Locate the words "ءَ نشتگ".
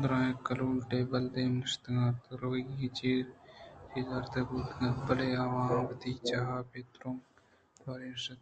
1.56-1.96